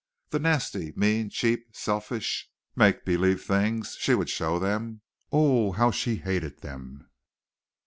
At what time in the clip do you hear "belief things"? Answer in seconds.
3.05-3.97